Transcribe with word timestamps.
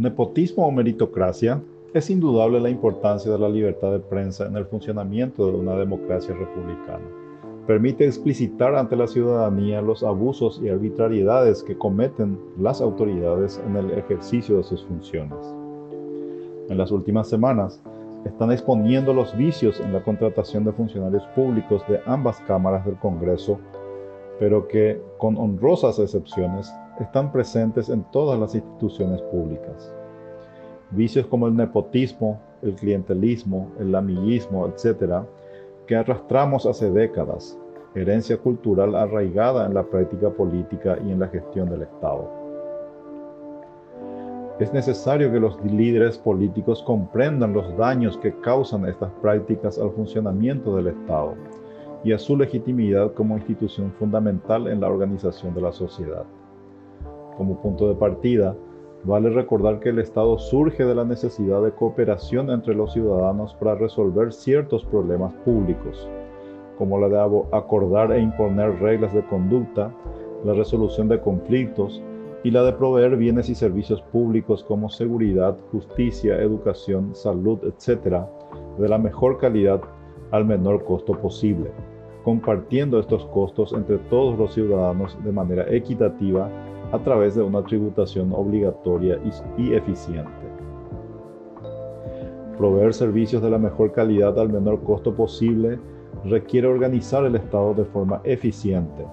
Nepotismo 0.00 0.66
o 0.66 0.70
meritocracia 0.70 1.62
es 1.92 2.08
indudable 2.08 2.58
la 2.58 2.70
importancia 2.70 3.30
de 3.30 3.38
la 3.38 3.50
libertad 3.50 3.92
de 3.92 3.98
prensa 3.98 4.46
en 4.46 4.56
el 4.56 4.64
funcionamiento 4.64 5.44
de 5.44 5.58
una 5.58 5.76
democracia 5.76 6.34
republicana. 6.34 7.04
Permite 7.66 8.06
explicitar 8.06 8.74
ante 8.76 8.96
la 8.96 9.06
ciudadanía 9.06 9.82
los 9.82 10.02
abusos 10.02 10.58
y 10.64 10.70
arbitrariedades 10.70 11.62
que 11.62 11.76
cometen 11.76 12.38
las 12.58 12.80
autoridades 12.80 13.60
en 13.66 13.76
el 13.76 13.90
ejercicio 13.90 14.56
de 14.56 14.62
sus 14.62 14.82
funciones. 14.86 15.54
En 16.70 16.78
las 16.78 16.90
últimas 16.92 17.28
semanas, 17.28 17.82
están 18.24 18.52
exponiendo 18.52 19.12
los 19.12 19.36
vicios 19.36 19.80
en 19.80 19.92
la 19.92 20.02
contratación 20.02 20.64
de 20.64 20.72
funcionarios 20.72 21.26
públicos 21.36 21.82
de 21.90 22.00
ambas 22.06 22.40
cámaras 22.46 22.86
del 22.86 22.96
Congreso, 22.96 23.58
pero 24.38 24.66
que, 24.66 24.98
con 25.18 25.36
honrosas 25.36 25.98
excepciones, 25.98 26.72
están 27.00 27.32
presentes 27.32 27.88
en 27.88 28.04
todas 28.12 28.38
las 28.38 28.54
instituciones 28.54 29.20
públicas. 29.22 29.92
Vicios 30.90 31.26
como 31.26 31.46
el 31.46 31.56
nepotismo, 31.56 32.40
el 32.62 32.74
clientelismo, 32.74 33.70
el 33.78 33.94
amiguismo, 33.94 34.66
etc., 34.66 35.24
que 35.86 35.96
arrastramos 35.96 36.66
hace 36.66 36.90
décadas, 36.90 37.58
herencia 37.94 38.36
cultural 38.36 38.94
arraigada 38.94 39.66
en 39.66 39.74
la 39.74 39.82
práctica 39.82 40.30
política 40.30 40.98
y 41.04 41.10
en 41.10 41.20
la 41.20 41.28
gestión 41.28 41.70
del 41.70 41.82
Estado. 41.82 42.28
Es 44.60 44.72
necesario 44.74 45.32
que 45.32 45.40
los 45.40 45.58
líderes 45.64 46.18
políticos 46.18 46.82
comprendan 46.82 47.54
los 47.54 47.74
daños 47.78 48.18
que 48.18 48.38
causan 48.40 48.86
estas 48.86 49.10
prácticas 49.22 49.78
al 49.78 49.90
funcionamiento 49.92 50.76
del 50.76 50.88
Estado 50.88 51.34
y 52.04 52.12
a 52.12 52.18
su 52.18 52.36
legitimidad 52.36 53.14
como 53.14 53.36
institución 53.36 53.90
fundamental 53.98 54.68
en 54.68 54.80
la 54.80 54.88
organización 54.88 55.54
de 55.54 55.62
la 55.62 55.72
sociedad. 55.72 56.24
Como 57.40 57.56
punto 57.56 57.88
de 57.88 57.94
partida, 57.94 58.54
Vale 59.04 59.30
recordar 59.30 59.80
que 59.80 59.88
el 59.88 59.98
Estado 59.98 60.38
surge 60.38 60.84
de 60.84 60.94
la 60.94 61.06
necesidad 61.06 61.62
de 61.62 61.72
cooperación 61.72 62.50
entre 62.50 62.74
los 62.74 62.92
ciudadanos 62.92 63.54
para 63.54 63.74
resolver 63.74 64.30
ciertos 64.30 64.84
problemas 64.84 65.32
públicos, 65.36 66.06
como 66.76 66.98
la 66.98 67.08
de 67.08 67.42
acordar 67.52 68.12
e 68.12 68.20
imponer 68.20 68.78
reglas 68.78 69.14
de 69.14 69.24
conducta, 69.24 69.90
la 70.44 70.52
resolución 70.52 71.08
de 71.08 71.18
conflictos 71.18 72.02
y 72.44 72.50
la 72.50 72.62
de 72.62 72.74
proveer 72.74 73.16
bienes 73.16 73.48
y 73.48 73.54
servicios 73.54 74.02
públicos 74.02 74.62
como 74.62 74.90
seguridad, 74.90 75.56
justicia, 75.72 76.42
educación, 76.42 77.14
salud, 77.14 77.58
etc., 77.64 78.26
de 78.78 78.86
la 78.86 78.98
mejor 78.98 79.38
calidad 79.38 79.80
al 80.30 80.44
menor 80.44 80.84
costo 80.84 81.14
posible, 81.14 81.70
compartiendo 82.22 83.00
estos 83.00 83.24
costos 83.28 83.72
entre 83.72 83.96
todos 84.10 84.38
los 84.38 84.52
ciudadanos 84.52 85.16
de 85.24 85.32
manera 85.32 85.64
equitativa 85.74 86.50
a 86.92 86.98
través 86.98 87.34
de 87.34 87.42
una 87.42 87.62
tributación 87.62 88.32
obligatoria 88.32 89.18
y, 89.56 89.74
eficiente. 89.74 90.30
Proveer 92.58 92.92
servicios 92.92 93.42
de 93.42 93.50
la 93.50 93.58
mejor 93.58 93.92
calidad 93.92 94.38
al 94.38 94.50
menor 94.50 94.82
costo 94.82 95.14
posible 95.14 95.78
requiere 96.24 96.66
organizar 96.66 97.24
el 97.24 97.36
Estado 97.36 97.74
de 97.74 97.84
forma 97.84 98.20
eficiente, 98.24 99.06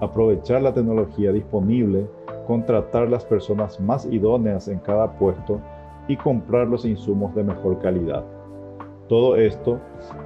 aprovechar 0.00 0.62
la 0.62 0.72
tecnología 0.72 1.32
disponible, 1.32 2.06
contratar 2.46 3.10
las 3.10 3.24
personas 3.24 3.78
más 3.80 4.06
idóneas 4.06 4.68
en 4.68 4.78
cada 4.78 5.18
puesto 5.18 5.60
y 6.06 6.16
comprar 6.16 6.68
los 6.68 6.84
insumos 6.84 7.34
de 7.34 7.44
mejor 7.44 7.78
calidad. 7.80 8.24
Todo 9.08 9.36
esto 9.36 9.78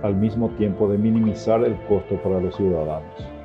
al 0.03 0.15
mismo 0.15 0.49
tiempo 0.51 0.89
de 0.89 0.99
minimizar 0.99 1.65
el 1.65 1.77
costo 1.87 2.17
para 2.23 2.41
los 2.41 2.55
ciudadanos. 2.57 3.42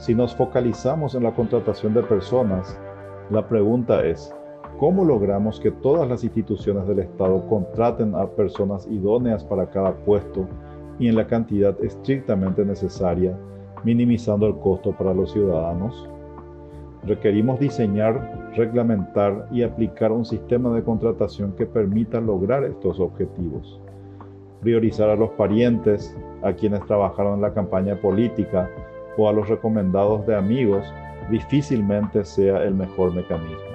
Si 0.00 0.14
nos 0.14 0.34
focalizamos 0.34 1.14
en 1.14 1.24
la 1.24 1.34
contratación 1.34 1.92
de 1.92 2.02
personas, 2.02 2.80
la 3.28 3.46
pregunta 3.46 4.02
es, 4.02 4.34
¿cómo 4.78 5.04
logramos 5.04 5.60
que 5.60 5.70
todas 5.70 6.08
las 6.08 6.24
instituciones 6.24 6.88
del 6.88 7.00
Estado 7.00 7.46
contraten 7.46 8.14
a 8.14 8.26
personas 8.26 8.86
idóneas 8.86 9.44
para 9.44 9.68
cada 9.68 9.92
puesto 9.92 10.48
y 10.98 11.08
en 11.08 11.16
la 11.16 11.26
cantidad 11.26 11.76
estrictamente 11.84 12.64
necesaria, 12.64 13.36
minimizando 13.84 14.46
el 14.46 14.56
costo 14.56 14.92
para 14.92 15.12
los 15.12 15.32
ciudadanos? 15.32 16.08
Requerimos 17.04 17.60
diseñar, 17.60 18.52
reglamentar 18.56 19.48
y 19.52 19.64
aplicar 19.64 20.12
un 20.12 20.24
sistema 20.24 20.74
de 20.74 20.82
contratación 20.82 21.52
que 21.52 21.66
permita 21.66 22.22
lograr 22.22 22.64
estos 22.64 22.98
objetivos. 23.00 23.78
Priorizar 24.62 25.10
a 25.10 25.16
los 25.16 25.28
parientes, 25.32 26.16
a 26.42 26.54
quienes 26.54 26.86
trabajaron 26.86 27.34
en 27.34 27.42
la 27.42 27.52
campaña 27.52 27.96
política, 28.00 28.70
o 29.16 29.28
a 29.28 29.32
los 29.32 29.48
recomendados 29.48 30.26
de 30.26 30.36
amigos 30.36 30.84
difícilmente 31.30 32.24
sea 32.24 32.62
el 32.64 32.74
mejor 32.74 33.14
mecanismo. 33.14 33.70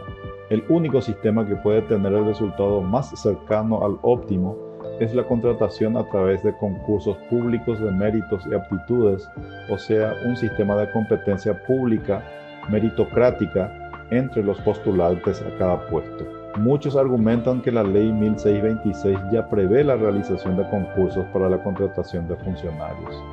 El 0.50 0.64
único 0.70 1.02
sistema 1.02 1.48
que 1.48 1.56
puede 1.56 1.82
tener 1.84 2.14
el 2.14 2.26
resultado 2.26 2.82
más 2.82 3.10
cercano 3.20 3.84
al 3.84 3.98
óptimo 4.04 4.56
es 5.00 5.14
la 5.14 5.24
contratación 5.24 5.98
a 5.98 6.08
través 6.10 6.44
de 6.44 6.56
concursos 6.58 7.18
públicos 7.30 7.80
de 7.80 7.92
méritos 7.92 8.46
y 8.50 8.54
aptitudes, 8.54 9.28
o 9.70 9.78
sea, 9.78 10.14
un 10.26 10.38
sistema 10.38 10.76
de 10.76 10.92
competencia 10.92 11.66
pública 11.66 12.24
meritocrática 12.70 13.72
entre 14.12 14.44
los 14.44 14.60
postulantes 14.62 15.42
a 15.42 15.58
cada 15.58 15.88
puesto. 15.88 16.26
Muchos 16.58 16.96
argumentan 16.96 17.62
que 17.62 17.72
la 17.72 17.84
ley 17.84 18.12
1626 18.14 19.18
ya 19.32 19.50
prevé 19.50 19.84
la 19.84 19.96
realización 19.96 20.56
de 20.56 20.70
concursos 20.70 21.26
para 21.34 21.50
la 21.50 21.62
contratación 21.62 22.28
de 22.28 22.36
funcionarios. 22.38 23.24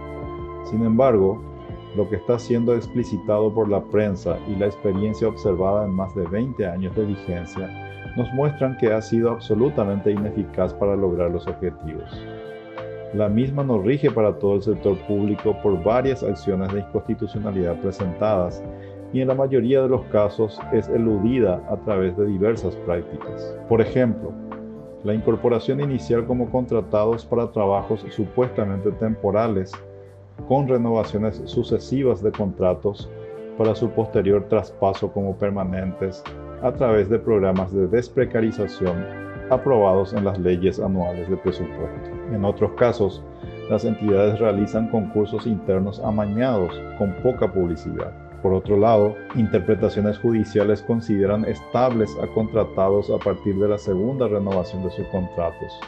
Sin 0.71 0.85
embargo, 0.85 1.41
lo 1.97 2.09
que 2.09 2.17
está 2.17 2.39
siendo 2.39 2.75
explicitado 2.75 3.53
por 3.53 3.69
la 3.69 3.83
prensa 3.83 4.39
y 4.49 4.57
la 4.57 4.67
experiencia 4.67 5.29
observada 5.29 5.85
en 5.85 5.93
más 5.93 6.15
de 6.15 6.27
20 6.27 6.67
años 6.67 6.95
de 6.97 7.05
vigencia 7.05 7.69
nos 8.17 8.33
muestran 8.33 8.77
que 8.79 8.93
ha 8.93 9.01
sido 9.01 9.31
absolutamente 9.31 10.11
ineficaz 10.11 10.75
para 10.75 10.97
lograr 10.97 11.31
los 11.31 11.47
objetivos. 11.47 12.11
La 13.15 13.29
misma 13.29 13.63
no 13.63 13.81
rige 13.81 14.11
para 14.11 14.39
todo 14.39 14.57
el 14.57 14.63
sector 14.63 14.97
público 15.07 15.57
por 15.63 15.83
varias 15.83 16.23
acciones 16.23 16.73
de 16.73 16.81
inconstitucionalidad 16.81 17.79
presentadas 17.81 18.63
y 19.13 19.21
en 19.21 19.29
la 19.29 19.35
mayoría 19.35 19.83
de 19.83 19.89
los 19.89 20.03
casos 20.07 20.59
es 20.73 20.89
eludida 20.89 21.63
a 21.69 21.77
través 21.77 22.17
de 22.17 22.27
diversas 22.27 22.75
prácticas. 22.87 23.55
Por 23.69 23.83
ejemplo, 23.83 24.33
la 25.05 25.13
incorporación 25.13 25.81
inicial 25.81 26.27
como 26.27 26.51
contratados 26.51 27.27
para 27.27 27.51
trabajos 27.51 28.05
supuestamente 28.11 28.91
temporales 28.93 29.73
con 30.49 30.69
renovaciones 30.69 31.41
sucesivas 31.45 32.23
de 32.23 32.33
contratos 32.33 33.09
para 33.59 33.75
su 33.75 33.91
posterior 33.91 34.47
traspaso 34.49 35.13
como 35.13 35.37
permanentes 35.37 36.23
a 36.63 36.73
través 36.73 37.09
de 37.09 37.19
programas 37.19 37.73
de 37.73 37.87
desprecarización 37.87 39.05
aprobados 39.51 40.13
en 40.15 40.25
las 40.25 40.39
leyes 40.39 40.81
anuales 40.81 41.29
de 41.29 41.37
presupuesto. 41.37 42.11
En 42.33 42.45
otros 42.45 42.73
casos, 42.73 43.23
las 43.71 43.85
entidades 43.85 44.39
realizan 44.39 44.89
concursos 44.89 45.47
internos 45.47 46.01
amañados 46.01 46.73
con 46.99 47.15
poca 47.23 47.53
publicidad. 47.53 48.13
Por 48.43 48.55
otro 48.55 48.77
lado, 48.77 49.15
interpretaciones 49.37 50.19
judiciales 50.19 50.83
consideran 50.83 51.45
estables 51.45 52.11
a 52.21 52.27
contratados 52.27 53.09
a 53.11 53.19
partir 53.19 53.57
de 53.57 53.69
la 53.69 53.79
segunda 53.79 54.27
renovación 54.27 54.83
de 54.83 54.91
sus 54.91 55.07
contratos, 55.09 55.79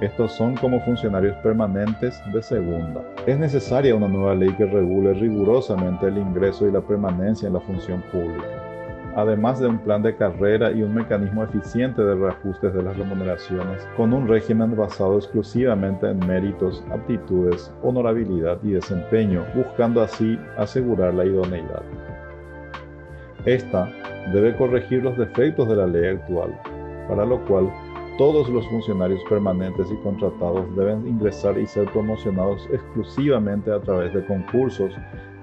estos 0.00 0.32
son 0.32 0.54
como 0.56 0.78
funcionarios 0.80 1.34
permanentes 1.38 2.20
de 2.32 2.42
segunda. 2.42 3.02
Es 3.26 3.38
necesaria 3.38 3.94
una 3.94 4.08
nueva 4.08 4.34
ley 4.34 4.52
que 4.52 4.66
regule 4.66 5.14
rigurosamente 5.14 6.08
el 6.08 6.18
ingreso 6.18 6.66
y 6.68 6.72
la 6.72 6.82
permanencia 6.82 7.46
en 7.46 7.54
la 7.54 7.60
función 7.60 8.02
pública, 8.12 8.44
además 9.16 9.58
de 9.58 9.68
un 9.68 9.78
plan 9.78 10.02
de 10.02 10.14
carrera 10.14 10.70
y 10.70 10.82
un 10.82 10.94
mecanismo 10.94 11.44
eficiente 11.44 12.02
de 12.02 12.14
reajustes 12.14 12.74
de 12.74 12.82
las 12.82 12.94
remuneraciones, 12.98 13.88
con 13.96 14.12
un 14.12 14.28
régimen 14.28 14.76
basado 14.76 15.16
exclusivamente 15.16 16.10
en 16.10 16.18
méritos, 16.26 16.84
aptitudes, 16.92 17.72
honorabilidad 17.82 18.58
y 18.62 18.72
desempeño, 18.72 19.44
buscando 19.54 20.02
así 20.02 20.38
asegurar 20.58 21.14
la 21.14 21.24
idoneidad. 21.24 21.82
Esta 23.46 23.88
debe 24.32 24.54
corregir 24.56 25.02
los 25.02 25.16
defectos 25.16 25.68
de 25.68 25.76
la 25.76 25.86
ley 25.86 26.16
actual, 26.16 26.50
para 27.08 27.24
lo 27.24 27.42
cual 27.46 27.70
todos 28.18 28.48
los 28.48 28.66
funcionarios 28.68 29.22
permanentes 29.24 29.90
y 29.90 29.96
contratados 29.96 30.74
deben 30.74 31.06
ingresar 31.06 31.58
y 31.58 31.66
ser 31.66 31.90
promocionados 31.92 32.66
exclusivamente 32.72 33.70
a 33.70 33.80
través 33.80 34.14
de 34.14 34.24
concursos 34.24 34.92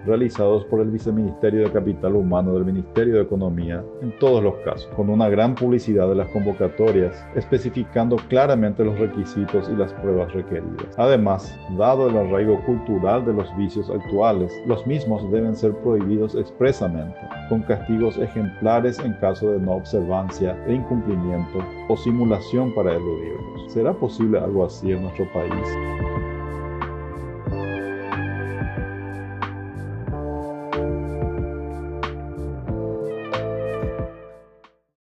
realizados 0.05 0.65
por 0.65 0.81
el 0.81 0.89
Viceministerio 0.89 1.63
de 1.63 1.71
Capital 1.71 2.15
Humano 2.15 2.53
del 2.53 2.65
Ministerio 2.65 3.15
de 3.15 3.21
Economía 3.23 3.83
en 4.01 4.17
todos 4.19 4.44
los 4.44 4.55
casos, 4.65 4.88
con 4.95 5.09
una 5.09 5.29
gran 5.29 5.55
publicidad 5.55 6.07
de 6.07 6.15
las 6.15 6.27
convocatorias, 6.29 7.25
especificando 7.35 8.17
claramente 8.29 8.83
los 8.83 8.97
requisitos 9.00 9.69
y 9.69 9.75
las 9.75 9.94
pruebas 9.94 10.33
requeridas. 10.33 10.97
Además, 10.97 11.57
dado 11.77 12.09
el 12.09 12.17
arraigo 12.17 12.63
cultural 12.65 13.25
de 13.25 13.33
los 13.33 13.55
vicios 13.57 13.89
actuales, 13.89 14.51
los 14.65 14.85
mismos 14.88 15.29
deben 15.31 15.55
ser 15.55 15.73
prohibidos 15.77 16.35
expresamente, 16.35 17.17
con 17.49 17.61
castigos 17.63 18.17
ejemplares 18.17 18.99
en 18.99 19.13
caso 19.13 19.51
de 19.51 19.59
no 19.59 19.73
observancia 19.73 20.57
e 20.67 20.73
incumplimiento 20.73 21.59
o 21.88 21.97
simulación 21.97 22.73
para 22.73 22.94
eludirlos. 22.94 23.71
¿Será 23.71 23.94
posible 23.94 24.39
algo 24.39 24.65
así 24.65 24.91
en 24.91 25.03
nuestro 25.03 25.31
país? 25.33 26.32